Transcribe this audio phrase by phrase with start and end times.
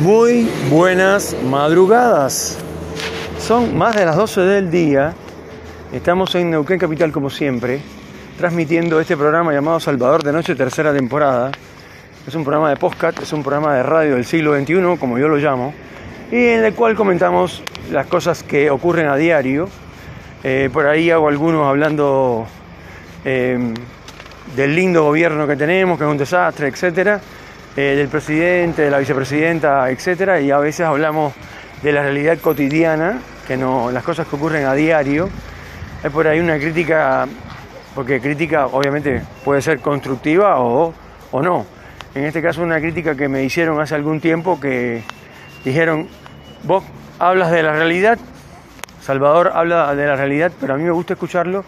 [0.00, 2.56] Muy buenas madrugadas.
[3.40, 5.12] Son más de las 12 del día.
[5.92, 7.80] Estamos en Neuquén Capital como siempre,
[8.38, 11.50] transmitiendo este programa llamado Salvador de Noche, tercera temporada.
[12.28, 15.26] Es un programa de podcast, es un programa de radio del siglo XXI, como yo
[15.26, 15.74] lo llamo,
[16.30, 17.60] y en el cual comentamos
[17.90, 19.68] las cosas que ocurren a diario.
[20.44, 22.46] Eh, por ahí hago algunos hablando
[23.24, 23.74] eh,
[24.54, 27.20] del lindo gobierno que tenemos, que es un desastre, etcétera
[27.80, 31.32] eh, del presidente, de la vicepresidenta, etcétera, y a veces hablamos
[31.80, 35.28] de la realidad cotidiana, que no, las cosas que ocurren a diario.
[36.02, 37.28] Hay por ahí una crítica,
[37.94, 40.92] porque crítica obviamente puede ser constructiva o,
[41.30, 41.66] o no.
[42.16, 45.04] En este caso una crítica que me hicieron hace algún tiempo que
[45.64, 46.08] dijeron,
[46.64, 46.82] vos
[47.20, 48.18] hablas de la realidad,
[49.00, 51.64] Salvador habla de la realidad, pero a mí me gusta escucharlo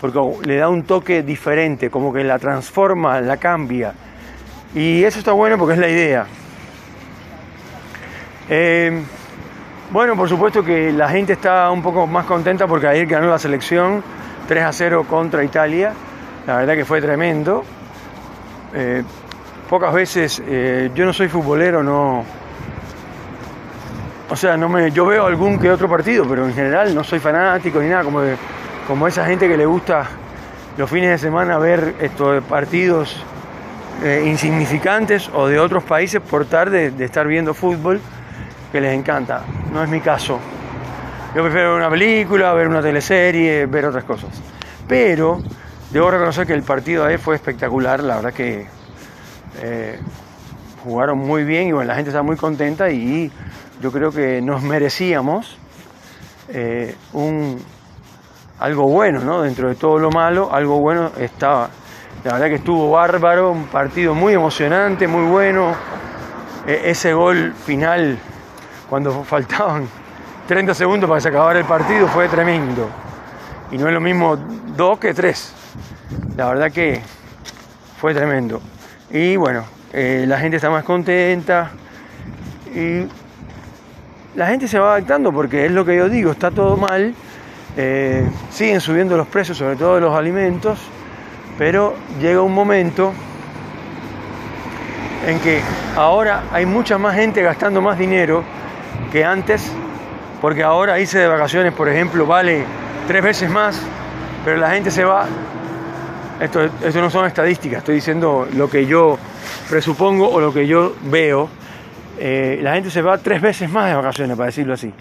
[0.00, 3.94] porque le da un toque diferente, como que la transforma, la cambia
[4.74, 6.26] y eso está bueno porque es la idea.
[8.48, 9.02] Eh,
[9.90, 13.38] bueno, por supuesto que la gente está un poco más contenta porque ayer ganó la
[13.38, 14.02] selección
[14.46, 15.92] 3 a 0 contra Italia.
[16.46, 17.64] La verdad que fue tremendo.
[18.72, 19.02] Eh,
[19.68, 22.24] pocas veces, eh, yo no soy futbolero, no.
[24.28, 27.18] O sea, no me, yo veo algún que otro partido, pero en general no soy
[27.18, 28.20] fanático ni nada, como,
[28.86, 30.06] como esa gente que le gusta
[30.76, 33.24] los fines de semana ver estos partidos
[34.02, 38.00] eh, insignificantes o de otros países por tarde de estar viendo fútbol
[38.72, 39.44] que les encanta.
[39.72, 40.38] No es mi caso.
[41.34, 44.30] Yo prefiero ver una película, ver una teleserie, ver otras cosas.
[44.88, 45.40] Pero
[45.90, 48.66] debo reconocer que el partido ahí fue espectacular, la verdad que
[49.62, 49.98] eh,
[50.82, 53.30] jugaron muy bien y bueno, la gente está muy contenta y
[53.80, 55.58] yo creo que nos merecíamos
[56.48, 57.62] eh, un,
[58.58, 59.42] algo bueno, ¿no?
[59.42, 61.70] Dentro de todo lo malo, algo bueno estaba
[62.22, 65.74] la verdad que estuvo bárbaro, un partido muy emocionante, muy bueno.
[66.66, 68.18] E, ese gol final,
[68.90, 69.88] cuando faltaban
[70.46, 72.90] 30 segundos para que se acabara el partido, fue tremendo.
[73.70, 74.36] Y no es lo mismo
[74.76, 75.54] dos que tres.
[76.36, 77.00] La verdad que
[77.98, 78.60] fue tremendo.
[79.10, 81.70] Y bueno, eh, la gente está más contenta.
[82.74, 83.06] Y
[84.36, 87.14] la gente se va adaptando porque es lo que yo digo, está todo mal.
[87.78, 90.78] Eh, siguen subiendo los precios, sobre todo de los alimentos
[91.60, 93.12] pero llega un momento
[95.26, 95.60] en que
[95.94, 98.42] ahora hay mucha más gente gastando más dinero
[99.12, 99.70] que antes,
[100.40, 102.64] porque ahora irse de vacaciones, por ejemplo, vale
[103.06, 103.78] tres veces más,
[104.42, 105.26] pero la gente se va.
[106.40, 109.18] Esto, no son estadísticas, estoy diciendo lo que yo
[109.68, 111.50] presupongo o lo que yo veo.
[112.18, 114.94] Eh, la gente se va tres veces más de vacaciones, para decirlo así.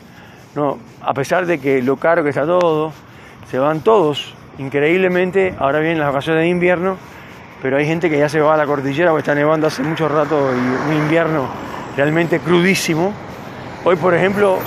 [0.55, 2.91] No, a pesar de que lo caro que está todo,
[3.49, 6.97] se van todos increíblemente, ahora vienen las vacaciones de invierno,
[7.61, 10.07] pero hay gente que ya se va a la cordillera porque está nevando hace mucho
[10.07, 11.47] rato y un invierno
[11.95, 13.13] realmente crudísimo.
[13.85, 14.59] Hoy, por ejemplo,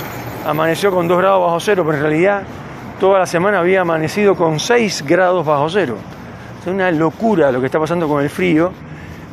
[0.45, 2.43] amaneció con 2 grados bajo cero, pero en realidad
[2.99, 5.95] toda la semana había amanecido con 6 grados bajo cero.
[6.59, 8.71] Es una locura lo que está pasando con el frío.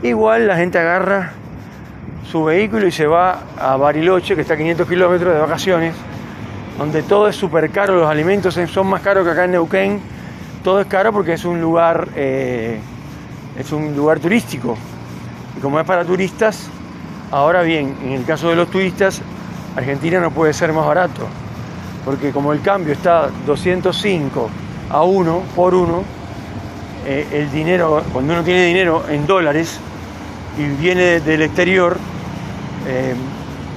[0.03, 1.33] Igual la gente agarra
[2.31, 5.95] su vehículo y se va a Bariloche, que está a 500 kilómetros de vacaciones,
[6.79, 10.20] donde todo es súper caro, los alimentos son más caros que acá en Neuquén
[10.63, 12.79] todo es caro porque es un lugar, eh,
[13.59, 14.77] es un lugar turístico.
[15.57, 16.69] Y como es para turistas,
[17.31, 19.21] ahora bien, en el caso de los turistas,
[19.77, 21.27] Argentina no puede ser más barato.
[22.05, 24.51] Porque como el cambio está 205
[24.91, 26.03] a 1 por 1,
[27.07, 29.79] eh, el dinero, cuando uno tiene dinero en dólares
[30.59, 31.97] y viene del exterior,
[32.87, 33.15] eh,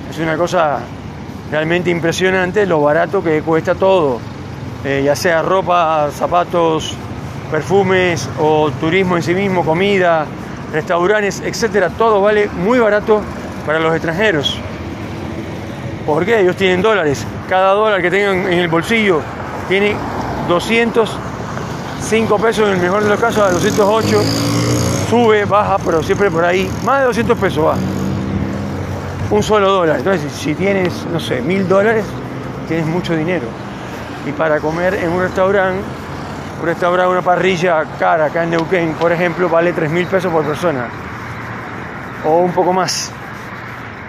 [0.09, 0.79] es una cosa
[1.51, 4.19] realmente impresionante lo barato que cuesta todo
[4.85, 6.94] eh, ya sea ropa, zapatos,
[7.49, 10.25] perfumes o turismo en sí mismo, comida,
[10.73, 13.22] restaurantes, etcétera, todo vale muy barato
[13.66, 14.57] para los extranjeros.
[16.05, 16.41] ¿Por qué?
[16.41, 17.25] Ellos tienen dólares.
[17.47, 19.22] Cada dólar que tengan en el bolsillo
[19.69, 19.95] tiene
[20.49, 24.22] 205 pesos en el mejor de los casos, a 208.
[25.09, 26.69] Sube, baja, pero siempre por ahí.
[26.83, 27.75] Más de 200 pesos va.
[29.29, 29.99] Un solo dólar.
[29.99, 32.03] Entonces, si tienes, no sé, mil dólares,
[32.67, 33.46] tienes mucho dinero
[34.25, 35.84] y para comer en un restaurante,
[36.59, 40.46] un restaurante, una parrilla cara acá en Neuquén, por ejemplo, vale 3 mil pesos por
[40.46, 40.87] persona
[42.25, 43.11] o un poco más.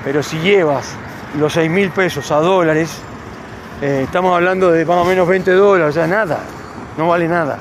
[0.04, 0.94] Pero si llevas
[1.38, 2.98] los 6 mil pesos a dólares,
[3.82, 6.40] eh, estamos hablando de más o menos 20 dólares, o sea, nada,
[6.96, 7.58] no vale nada.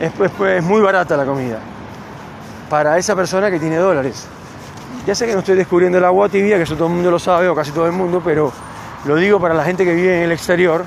[0.00, 1.58] Es, es muy barata la comida
[2.68, 4.26] para esa persona que tiene dólares.
[5.06, 7.18] Ya sé que no estoy descubriendo el agua tibia, que eso todo el mundo lo
[7.18, 8.52] sabe, o casi todo el mundo, pero
[9.04, 10.84] lo digo para la gente que vive en el exterior,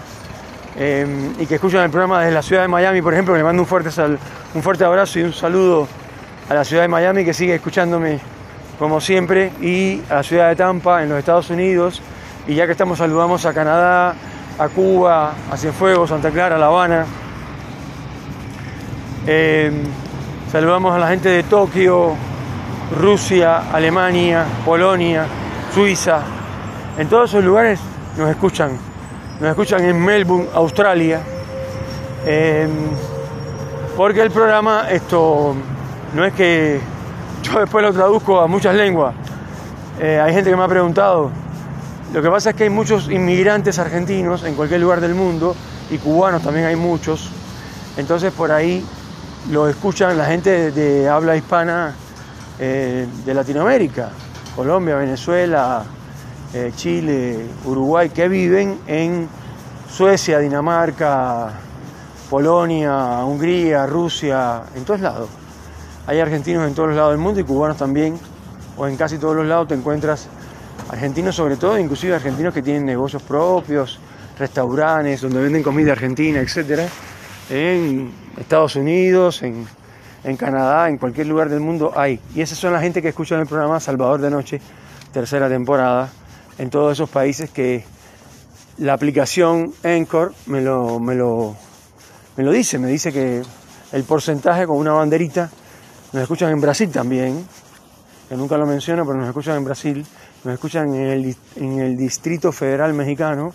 [0.76, 3.62] Em, y que escuchan el programa desde la ciudad de Miami, por ejemplo, le mando
[3.62, 3.90] un fuerte,
[4.56, 5.88] un fuerte abrazo y un saludo
[6.50, 8.20] a la ciudad de Miami que sigue escuchándome
[8.80, 12.02] como siempre, y a la ciudad de Tampa, en los Estados Unidos.
[12.48, 14.16] Y ya que estamos, saludamos a Canadá,
[14.60, 17.06] a Cuba, a Cienfuegos, Santa Clara, La Habana.
[19.26, 19.72] Eh,
[20.52, 22.16] saludamos a la gente de Tokio,
[23.00, 25.26] Rusia, Alemania, Polonia,
[25.74, 26.20] Suiza.
[26.98, 27.80] En todos esos lugares
[28.18, 28.93] nos escuchan.
[29.44, 31.22] Nos escuchan en Melbourne, Australia.
[32.26, 32.66] Eh,
[33.98, 35.54] porque el programa, esto
[36.14, 36.80] no es que
[37.44, 39.14] yo después lo traduzco a muchas lenguas.
[40.00, 41.30] Eh, hay gente que me ha preguntado.
[42.14, 45.58] Lo que pasa es que hay muchos inmigrantes argentinos en cualquier lugar del mundo
[45.92, 47.30] y cubanos también hay muchos.
[47.98, 48.82] Entonces por ahí
[49.52, 51.94] lo escuchan la gente de, habla hispana
[52.60, 54.08] eh, de Latinoamérica,
[54.56, 55.84] Colombia, Venezuela,
[56.54, 59.28] eh, Chile, Uruguay, que viven en
[59.90, 61.52] Suecia, Dinamarca,
[62.30, 65.30] Polonia, Hungría, Rusia, en todos lados.
[66.08, 68.20] Hay argentinos en todos los lados del mundo y cubanos también,
[68.78, 70.28] o en casi todos los lados te encuentras
[70.90, 74.00] argentinos sobre todo, inclusive argentinos que tienen negocios propios,
[74.38, 76.88] restaurantes donde venden comida argentina, etcétera,
[77.50, 79.68] en Estados Unidos, en,
[80.38, 82.20] Canadá, en cualquier lugar del mundo hay.
[82.34, 84.62] Y esas son la gente que escucha el programa Salvador de Noche,
[85.12, 86.10] tercera temporada,
[86.58, 87.84] en todos esos países que
[88.78, 91.56] la aplicación Anchor me lo, me lo,
[92.38, 93.44] me lo dice, me dice que
[93.92, 95.50] el porcentaje con una banderita,
[96.12, 97.46] nos escuchan en Brasil también,
[98.30, 100.06] que nunca lo menciono, pero nos escuchan en Brasil,
[100.44, 103.54] nos escuchan en el, en el Distrito Federal Mexicano,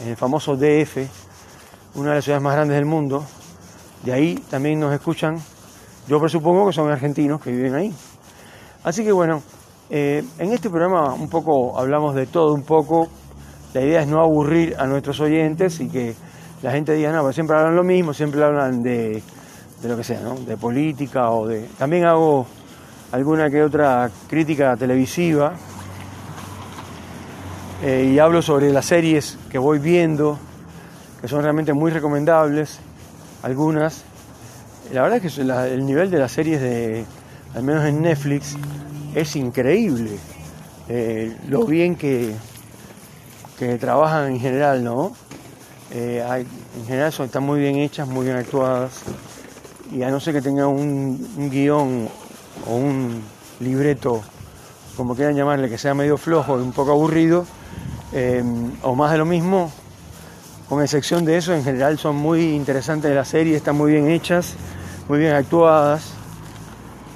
[0.00, 0.98] en el famoso DF,
[1.94, 3.24] una de las ciudades más grandes del mundo.
[4.04, 5.40] De ahí también nos escuchan,
[6.08, 7.94] yo presupongo que son argentinos que viven ahí.
[8.84, 9.42] Así que bueno,
[9.90, 13.08] eh, en este programa un poco hablamos de todo un poco.
[13.74, 16.14] La idea es no aburrir a nuestros oyentes y que
[16.62, 19.22] la gente diga, no, pero siempre hablan lo mismo, siempre hablan de,
[19.82, 20.34] de lo que sea, ¿no?
[20.34, 21.68] De política o de...
[21.78, 22.46] También hago
[23.12, 25.52] alguna que otra crítica televisiva
[27.82, 30.38] eh, y hablo sobre las series que voy viendo,
[31.20, 32.78] que son realmente muy recomendables,
[33.42, 34.02] algunas.
[34.92, 37.04] La verdad es que el nivel de las series de,
[37.54, 38.56] al menos en Netflix,
[39.20, 40.12] es increíble.
[40.88, 42.34] Eh, lo bien que,
[43.58, 45.12] que trabajan en general, ¿no?
[45.90, 46.24] Eh,
[46.78, 49.02] en general son, están muy bien hechas, muy bien actuadas.
[49.92, 52.08] Y a no ser que tenga un, un guion
[52.68, 53.22] o un
[53.60, 54.22] libreto,
[54.96, 57.46] como quieran llamarle, que sea medio flojo y un poco aburrido,
[58.12, 59.72] Em, o más de lo mismo,
[60.68, 64.54] con excepción de eso, en general son muy interesantes las series, están muy bien hechas,
[65.08, 66.12] muy bien actuadas.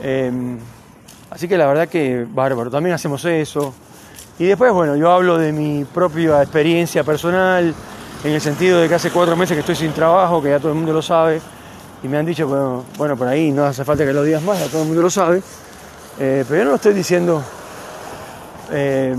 [0.02, 0.58] Em,
[1.31, 3.73] así que la verdad que bárbaro, también hacemos eso.
[4.38, 7.75] Y después, bueno, yo hablo de mi propia experiencia personal,
[8.25, 10.73] en el sentido de que hace cuatro meses que estoy sin trabajo, que ya todo
[10.73, 11.41] el mundo lo sabe,
[12.03, 14.59] y me han dicho, bueno, bueno por ahí no hace falta que lo digas más,
[14.59, 15.43] ya todo el mundo lo sabe,
[16.19, 17.43] eh, pero yo no lo estoy diciendo
[18.73, 19.15] eh,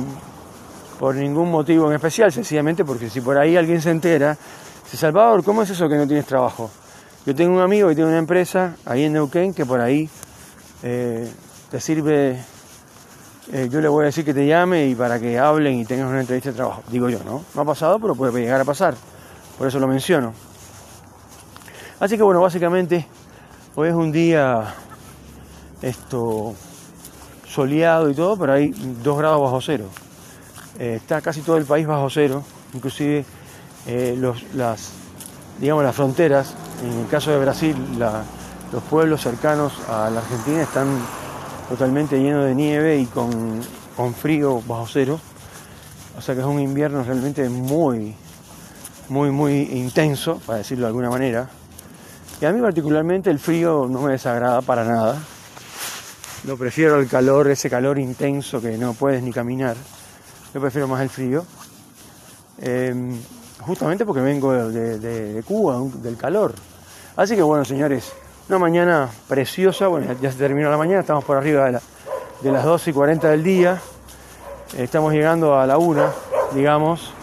[0.99, 4.37] por ningún motivo en especial, sencillamente porque si por ahí alguien se entera,
[4.83, 6.69] dice, Salvador, ¿cómo es eso que no tienes trabajo?
[7.25, 10.09] Yo tengo un amigo que tiene una empresa ahí en Neuquén que por ahí
[10.83, 11.29] eh,
[11.71, 12.37] te sirve,
[13.53, 16.09] eh, yo le voy a decir que te llame y para que hablen y tengas
[16.09, 16.83] una entrevista de trabajo.
[16.89, 17.45] Digo yo, ¿no?
[17.55, 18.93] No ha pasado, pero puede llegar a pasar.
[19.57, 20.33] Por eso lo menciono.
[22.01, 23.07] Así que bueno, básicamente
[23.75, 24.75] hoy es un día
[25.81, 26.55] esto
[27.47, 29.85] soleado y todo, pero hay dos grados bajo cero.
[30.77, 32.43] Eh, está casi todo el país bajo cero,
[32.73, 33.23] inclusive
[33.87, 34.19] eh,
[34.55, 34.91] las,
[35.57, 36.53] digamos, las fronteras,
[36.83, 37.75] en el caso de Brasil,
[38.73, 40.87] los pueblos cercanos a la Argentina están
[41.71, 43.63] totalmente llenos de nieve y con,
[44.13, 45.21] frío bajo cero,
[46.17, 48.13] o sea que es un invierno realmente muy,
[49.07, 51.49] muy, muy intenso, para decirlo de alguna manera.
[52.41, 55.17] Y a mí particularmente el frío no me desagrada para nada.
[56.43, 59.77] Lo prefiero el calor, ese calor intenso que no puedes ni caminar.
[60.53, 61.45] Yo prefiero más el frío.
[62.57, 63.17] Em,
[63.61, 66.53] justamente porque vengo de, Cuba, del calor.
[67.15, 68.11] Así que bueno, señores,
[68.51, 69.87] una mañana preciosa.
[69.87, 71.79] Bueno, ya se terminó la mañana, estamos por arriba de,
[72.41, 73.81] de las 12 y 40 del día.
[74.77, 76.03] Estamos llegando a la 1,
[76.53, 77.13] digamos.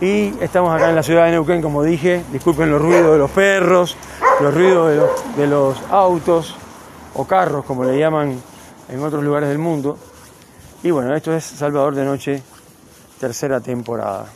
[0.00, 2.24] Y estamos acá en la ciudad de Neuquén, como dije.
[2.32, 3.96] Disculpen los ruidos de los perros,
[4.40, 6.56] los ruidos de los autos
[7.14, 8.36] o carros, como le llaman
[8.88, 9.96] en otros lugares del mundo.
[10.82, 12.42] Y bueno, esto es Salvador de Noche,
[13.20, 14.26] tercera temporada.